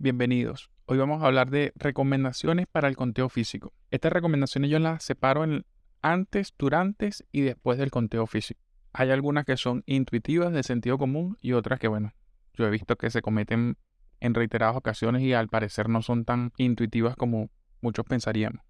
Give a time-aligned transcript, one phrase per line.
[0.00, 0.70] Bienvenidos.
[0.86, 3.72] Hoy vamos a hablar de recomendaciones para el conteo físico.
[3.90, 5.66] Estas recomendaciones yo las separo en
[6.02, 8.60] antes, durante y después del conteo físico.
[8.92, 12.12] Hay algunas que son intuitivas de sentido común y otras que, bueno,
[12.54, 13.76] yo he visto que se cometen
[14.20, 18.62] en reiteradas ocasiones y al parecer no son tan intuitivas como muchos pensaríamos.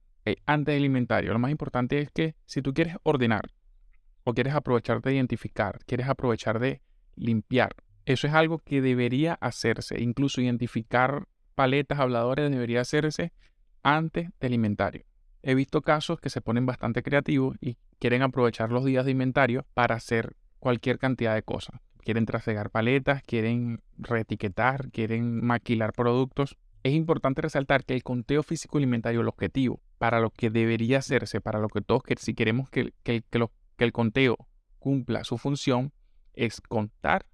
[0.47, 3.51] antes del inventario, lo más importante es que si tú quieres ordenar
[4.25, 6.81] o quieres aprovechar de identificar, quieres aprovechar de
[7.17, 7.77] limpiar
[8.09, 10.01] eso es algo que debería hacerse.
[10.01, 13.35] Incluso identificar paletas, habladores, debería hacerse
[13.83, 15.05] antes del inventario.
[15.43, 19.67] He visto casos que se ponen bastante creativos y quieren aprovechar los días de inventario
[19.75, 21.83] para hacer cualquier cantidad de cosas.
[21.99, 26.57] Quieren trasegar paletas, quieren reetiquetar, quieren maquilar productos.
[26.85, 31.43] Es importante resaltar que el conteo físico inventario, el objetivo, para lo que debería hacerse,
[31.43, 33.23] para lo que todos, que si queremos que, que
[33.77, 34.39] el conteo
[34.79, 35.93] cumpla su función,
[36.33, 37.27] es contar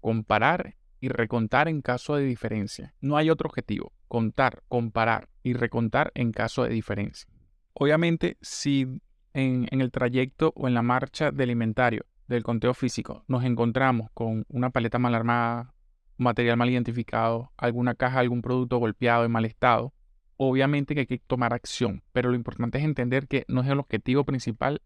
[0.00, 2.94] comparar y recontar en caso de diferencia.
[3.00, 7.28] No hay otro objetivo, contar, comparar y recontar en caso de diferencia.
[7.72, 9.00] Obviamente, si
[9.32, 14.44] en, el trayecto o en la marcha del inventario del conteo físico nos encontramos con
[14.48, 15.74] una paleta mal armada,
[16.16, 19.94] material mal identificado, alguna caja, algún producto golpeado en mal estado,
[20.36, 23.78] obviamente que hay que tomar acción, pero lo importante es entender que no es el
[23.78, 24.82] objetivo principal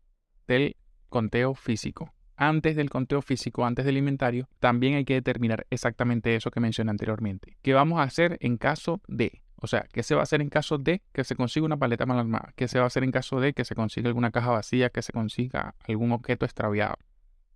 [0.46, 0.76] del
[1.08, 6.50] conteo físico antes del conteo físico, antes del inventario, también hay que determinar exactamente eso
[6.50, 7.56] que mencioné anteriormente.
[7.62, 9.42] ¿Qué vamos a hacer en caso de?
[9.56, 12.06] O sea, ¿qué se va a hacer en caso de que se consiga una paleta
[12.06, 12.52] mal armada?
[12.56, 15.02] ¿Qué se va a hacer en caso de que se consiga alguna caja vacía, que
[15.02, 16.96] se consiga algún objeto extraviado?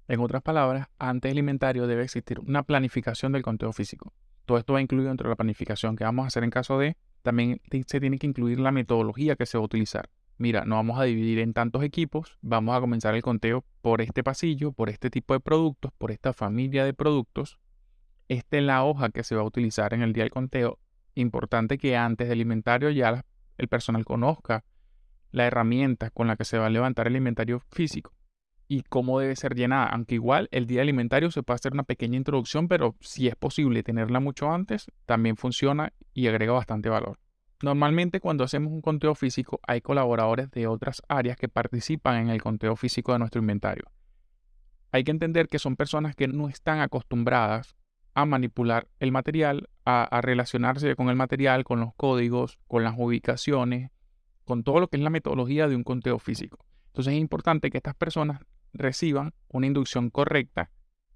[0.06, 4.14] En otras palabras, antes del inventario debe existir una planificación del conteo físico.
[4.46, 6.96] Todo esto va incluido dentro de la planificación que vamos a hacer en caso de.
[7.22, 10.98] También se tiene que incluir la metodología que se va a utilizar mira, no vamos
[10.98, 15.08] a dividir en tantos equipos, vamos a comenzar el conteo por este pasillo, por este
[15.08, 17.58] tipo de productos, por esta familia de productos.
[18.28, 20.78] Esta es la hoja que se va a utilizar en el día del conteo.
[21.14, 23.24] Importante que antes del inventario ya
[23.56, 24.62] el personal conozca
[25.30, 28.12] la herramienta con la que se va a levantar el inventario físico
[28.68, 29.86] y cómo debe ser llenada.
[29.86, 33.36] Aunque igual el día del inventario se puede hacer una pequeña introducción, pero si es
[33.36, 37.18] posible tenerla mucho antes, también funciona y agrega bastante valor.
[37.60, 42.40] Normalmente cuando hacemos un conteo físico hay colaboradores de otras áreas que participan en el
[42.40, 43.84] conteo físico de nuestro inventario.
[44.92, 47.76] Hay que entender que son personas que no están acostumbradas
[48.14, 53.90] a manipular el material, a, relacionarse con el material, con los códigos, con las ubicaciones,
[54.44, 56.58] con todo lo que es la metodología de un conteo físico.
[56.86, 58.40] Entonces es importante que estas personas
[58.72, 60.70] reciban una inducción correcta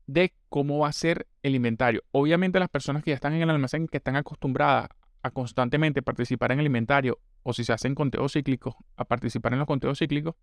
[0.07, 2.03] de cómo va a ser el inventario.
[2.11, 4.91] Obviamente las personas que ya están en el almacén, que están acostumbradas
[5.23, 9.61] a constantemente participar en el inventario o si se hacen conteos cíclicos, a participar en
[9.61, 10.35] los conteos cíclicos,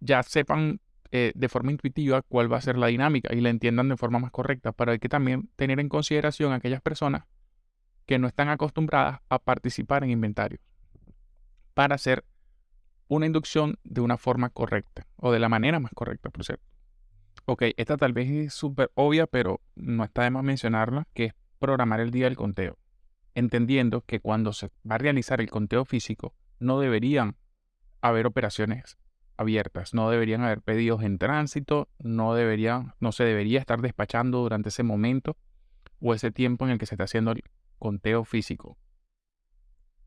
[0.00, 0.80] ya sepan
[1.10, 4.18] eh, de forma intuitiva cuál va a ser la dinámica y la entiendan de forma
[4.18, 4.72] más correcta.
[4.72, 7.24] Pero hay que también tener en consideración a aquellas personas
[8.06, 10.60] que no están acostumbradas a participar en inventarios
[11.72, 12.24] para hacer
[13.08, 16.64] una inducción de una forma correcta o de la manera más correcta, por cierto.
[17.46, 21.34] Ok, esta tal vez es súper obvia, pero no está de más mencionarla, que es
[21.58, 22.78] programar el día del conteo
[23.34, 27.36] entendiendo que cuando se va a realizar el conteo físico no deberían
[28.00, 28.96] haber operaciones
[29.36, 34.68] abiertas, no deberían haber pedidos en tránsito, no deberían, no se debería estar despachando durante
[34.68, 35.36] ese momento
[36.00, 37.42] o ese tiempo en el que se está haciendo el
[37.78, 38.78] conteo físico.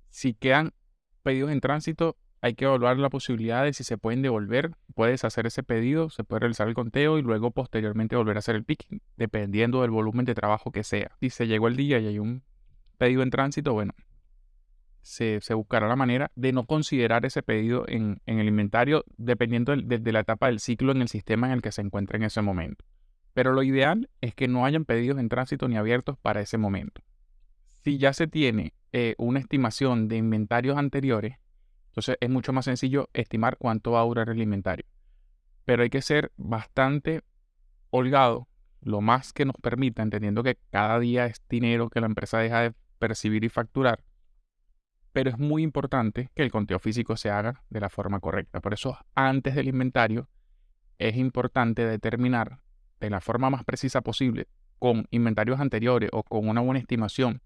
[0.09, 0.73] Si quedan
[1.23, 5.47] pedidos en tránsito, hay que evaluar la posibilidad de si se pueden devolver, puedes hacer
[5.47, 9.01] ese pedido, se puede realizar el conteo y luego posteriormente volver a hacer el picking,
[9.17, 11.11] dependiendo del volumen de trabajo que sea.
[11.19, 12.43] Si se llegó el día y hay un
[12.97, 13.94] pedido en tránsito, bueno,
[15.08, 20.19] se, buscará la manera de no considerar ese pedido en, el inventario dependiendo de, la
[20.19, 22.84] etapa del ciclo en el sistema en el que se encuentra en ese momento.
[23.34, 27.02] Pero lo ideal es que no hayan pedidos en tránsito ni abiertos para ese momento.
[27.84, 31.38] Si ya se tiene eh, una estimación de inventarios anteriores,
[31.90, 34.85] entonces es mucho más sencillo estimar cuánto va a durar el inventario.
[35.64, 37.22] Pero hay que ser bastante
[37.91, 38.47] holgado,
[38.81, 42.62] lo más que nos permita, entendiendo que cada día es dinero que la empresa deja
[42.62, 44.03] de percibir y facturar.
[45.14, 48.61] Pero es muy importante que el conteo físico se haga de la forma correcta.
[48.61, 50.29] Por eso, antes del inventario,
[50.99, 52.59] es importante determinar
[52.99, 54.47] de la forma más precisa posible,
[54.79, 57.41] con inventarios anteriores o con una buena estimación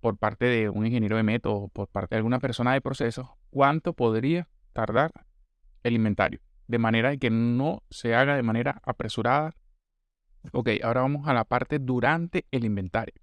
[0.00, 3.92] por parte de un ingeniero de método, por parte de alguna persona de procesos, cuánto
[3.92, 5.10] podría tardar
[5.82, 6.40] el inventario.
[6.68, 9.54] De manera que no se haga de manera apresurada.
[10.52, 13.14] Ok, ahora vamos a la parte durante el inventario.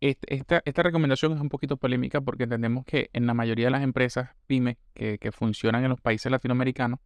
[0.00, 4.30] Esta, recomendación es un poquito polémica porque entendemos que en la mayoría de las empresas
[4.46, 7.00] pymes que, que funcionan en los países latinoamericanos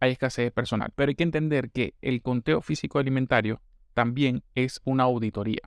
[0.00, 0.92] hay escasez de personal.
[0.94, 3.62] Pero hay que entender que el conteo físico alimentario
[3.94, 5.62] también es una auditoría.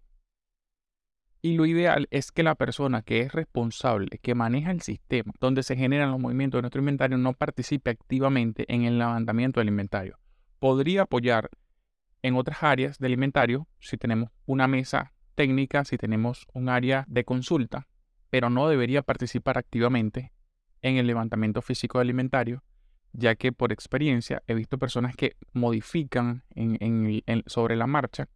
[1.42, 5.64] Y lo ideal es que la persona que es responsable, que maneja el sistema donde
[5.64, 10.20] se generan los movimientos de nuestro inventario, no participe activamente en el levantamiento del inventario.
[10.60, 11.50] Podría apoyar
[12.22, 17.24] en otras áreas del inventario si tenemos una mesa técnica, si tenemos un área de
[17.24, 17.88] consulta,
[18.30, 20.32] pero no debería participar activamente
[20.82, 22.64] en el levantamiento físico del inventario,
[23.12, 26.44] ya que por experiencia he visto personas que modifican
[27.48, 28.30] sobre la marcha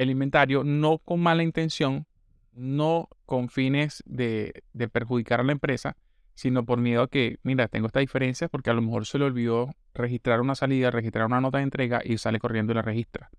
[0.00, 2.06] el inventario no con mala intención,
[2.52, 5.98] no con fines de, perjudicar a la empresa,
[6.34, 9.26] sino por miedo a que, mira, tengo esta diferencia porque a lo mejor se le
[9.26, 13.30] olvidó registrar una salida, registrar una nota de entrega y sale corriendo y la registra.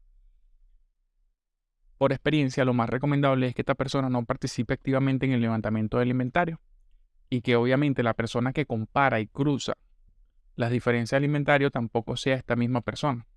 [2.02, 6.00] Por experiencia, lo más recomendable es que esta persona no participe activamente en el levantamiento
[6.00, 6.60] del inventario
[7.30, 9.74] y que obviamente la persona que compara y cruza
[10.56, 13.28] las diferencias del inventario tampoco sea esta misma persona.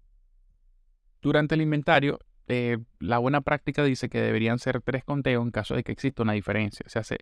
[1.21, 2.19] Durante el inventario,
[2.49, 6.23] eh, la buena práctica dice que deberían ser tres conteos en caso de que exista
[6.23, 6.85] una diferencia.
[6.87, 7.19] O sea, se,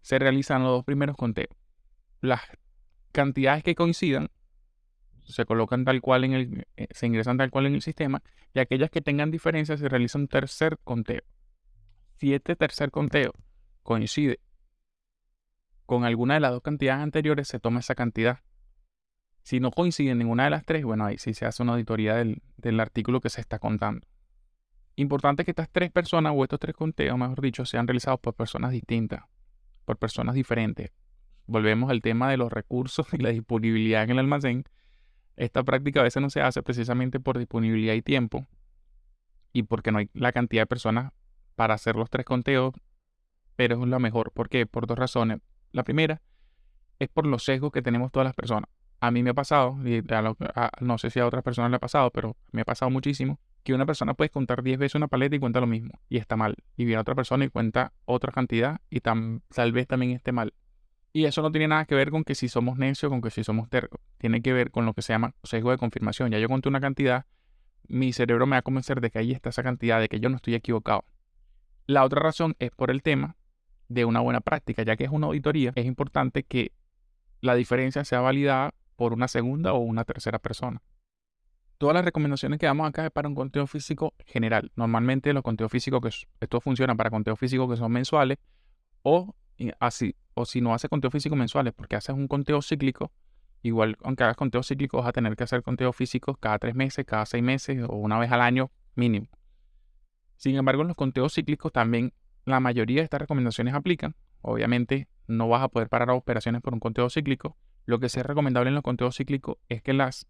[0.00, 1.54] se realizan los dos primeros conteos.
[2.22, 2.40] Las
[3.12, 4.30] cantidades que coincidan
[5.24, 8.22] se colocan tal cual en el, eh, se ingresan tal cual en el sistema
[8.54, 11.22] y aquellas que tengan diferencias se realiza un tercer conteo.
[12.16, 13.32] Si este tercer conteo
[13.82, 14.40] coincide
[15.86, 18.40] con alguna de las dos cantidades anteriores, se toma esa cantidad.
[19.42, 22.42] Si no coincide ninguna de las tres, bueno, ahí sí se hace una auditoría del,
[22.56, 24.06] del artículo que se está contando.
[24.96, 28.72] Importante que estas tres personas o estos tres conteos, mejor dicho, sean realizados por personas
[28.72, 29.24] distintas,
[29.84, 30.92] por personas diferentes.
[31.46, 34.64] Volvemos al tema de los recursos y la disponibilidad en el almacén.
[35.36, 38.46] Esta práctica a veces no se hace precisamente por disponibilidad y tiempo
[39.52, 41.12] y porque no hay la cantidad de personas
[41.54, 42.74] para hacer los tres conteos,
[43.56, 44.32] pero es lo mejor.
[44.32, 44.66] ¿Por qué?
[44.66, 45.40] Por dos razones.
[45.72, 46.22] La primera
[46.98, 48.68] es por los sesgos que tenemos todas las personas
[49.02, 50.00] a mí me ha pasado, y
[50.80, 53.74] no sé si a otras personas le ha pasado, pero me ha pasado muchísimo, que
[53.74, 56.54] una persona puede contar 10 veces una paleta y cuenta lo mismo, y está mal.
[56.76, 60.54] Y viene otra persona y cuenta otra cantidad y tal vez también esté mal.
[61.12, 63.44] Y eso no tiene nada que ver con que si somos necios, con que si
[63.44, 64.00] somos tercos.
[64.18, 66.30] Tiene que ver con lo que se llama sesgo de confirmación.
[66.30, 67.26] Ya yo conté una cantidad,
[67.86, 70.30] mi cerebro me va a convencer de que ahí está esa cantidad, de que yo
[70.30, 71.04] no estoy equivocado.
[71.86, 73.36] La otra razón es por el tema
[73.88, 76.72] de una buena práctica, ya que es una auditoría, es importante que
[77.42, 80.80] la diferencia sea validada por una segunda o una tercera persona.
[81.76, 84.70] Todas las recomendaciones que damos acá es para un conteo físico general.
[84.76, 88.38] Normalmente los conteos físicos, que esto funciona para conteos físicos que son mensuales
[89.02, 89.34] o
[89.80, 93.12] así, o si no hace conteo físico mensuales, porque haces un conteo cíclico,
[93.62, 97.04] igual aunque hagas conteo cíclico vas a tener que hacer conteo físicos cada tres meses,
[97.04, 99.28] cada seis meses o una vez al año mínimo.
[100.36, 102.12] Sin embargo, en los conteos cíclicos también
[102.44, 104.16] la mayoría de estas recomendaciones aplican.
[104.40, 108.68] Obviamente no vas a poder parar operaciones por un conteo cíclico, lo que es recomendable
[108.68, 110.26] en los conteos cíclicos es que las,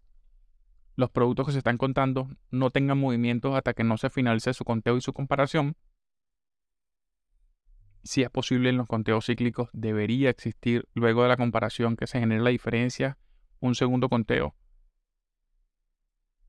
[0.95, 4.63] los productos que se están contando no tengan movimientos hasta que no se finalice su
[4.63, 5.75] conteo y su comparación.
[8.03, 12.19] Si es posible en los conteos cíclicos, debería existir luego de la comparación que se
[12.19, 13.17] genere la diferencia
[13.59, 14.55] un segundo conteo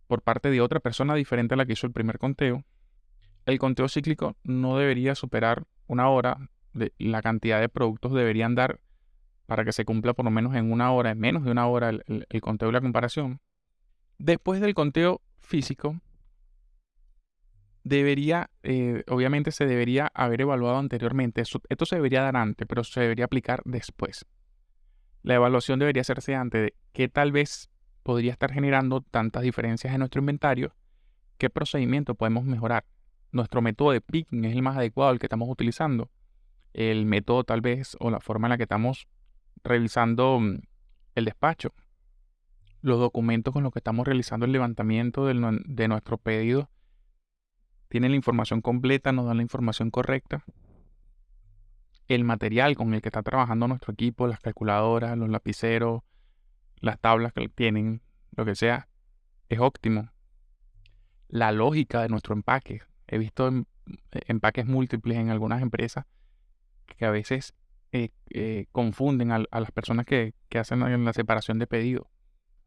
[0.07, 2.65] por parte de otra persona diferente a la que hizo el primer conteo.
[3.47, 6.51] El conteo cíclico no debería superar una hora.
[6.99, 8.81] La cantidad de productos deberían dar
[9.47, 11.91] para que se cumpla por lo menos en una hora, en menos de una hora,
[11.91, 13.41] el, conteo y la comparación.
[14.19, 16.01] Después del conteo físico,
[17.85, 21.43] debería, eh, obviamente se debería haber evaluado anteriormente.
[21.43, 24.27] esto se debería dar antes, pero se debería aplicar después.
[25.23, 27.71] La evaluación debería hacerse antes de qué tal vez
[28.03, 30.75] podría estar generando tantas diferencias en nuestro inventario,
[31.39, 32.85] qué procedimiento podemos mejorar.
[33.33, 36.11] Nuestro método de picking es el más adecuado, el que estamos utilizando.
[36.73, 39.09] El método tal vez o la forma en la que estamos
[39.63, 40.61] revisando mm,
[41.15, 41.73] el despacho,
[42.81, 46.69] los documentos con los que estamos realizando el levantamiento de, nuestro pedido
[47.95, 50.45] tienen la información completa, nos dan la información correcta.
[52.09, 56.03] El material con el que está trabajando nuestro equipo, las calculadoras, los lapiceros,
[56.81, 58.03] las tablas que tienen,
[58.37, 58.89] lo que sea,
[59.49, 60.11] es óptimo.
[61.29, 62.83] La lógica de nuestro empaque.
[63.07, 63.65] He visto em,
[64.11, 66.05] empaques múltiples en algunas empresas
[66.87, 67.55] que a veces
[67.93, 72.11] eh, eh, confunden a, las personas que, hacen la separación de pedido.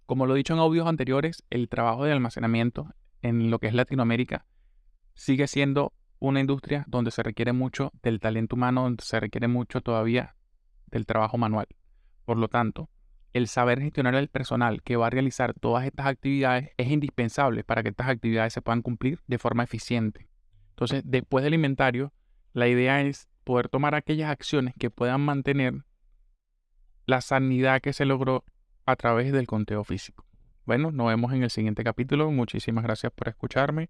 [0.06, 3.74] Como lo he dicho en audios anteriores, el trabajo de almacenamiento en lo que es
[3.74, 4.46] Latinoamérica
[5.18, 9.82] sigue siendo una industria donde se requiere mucho del talento humano, donde se requiere mucho
[9.82, 10.36] todavía
[10.88, 11.68] del trabajo manual.
[12.24, 12.90] Por lo tanto,
[13.34, 17.84] el saber gestionar el personal que va a realizar todas estas actividades es indispensable para
[17.84, 20.30] que estas actividades se puedan cumplir de forma eficiente.
[20.70, 22.14] Entonces, después del inventario,
[22.54, 25.84] la idea es poder tomar aquellas acciones que puedan mantener
[27.06, 28.44] la sanidad que se logró
[28.86, 30.26] a través del conteo físico.
[30.66, 32.30] Bueno, nos vemos en el siguiente capítulo.
[32.32, 33.90] Muchísimas gracias por escucharme.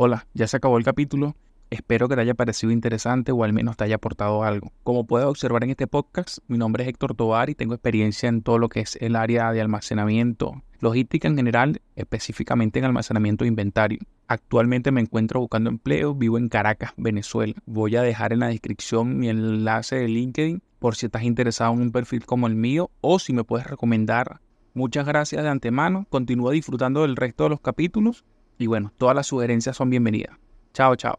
[0.00, 1.34] Hola, ya se acabó el capítulo.
[1.70, 4.70] Espero que te haya parecido interesante o al menos te haya aportado algo.
[4.84, 8.42] Como puedes observar en este podcast, mi nombre es Héctor Tovar y tengo experiencia en
[8.42, 13.48] todo lo que es el área de almacenamiento, logística en general, específicamente en almacenamiento de
[13.48, 13.98] inventario.
[14.28, 17.54] Actualmente me encuentro buscando empleo, vivo en Caracas, Venezuela.
[17.66, 21.80] Voy a dejar en la descripción mi enlace de LinkedIn por si estás interesado en
[21.80, 24.42] un perfil como el mío o si me puedes recomendar.
[24.74, 28.24] Muchas gracias de antemano, continúa disfrutando del resto de los capítulos
[28.58, 30.36] y bueno, todas las sugerencias son bienvenidas.
[30.74, 31.18] Chao, chao.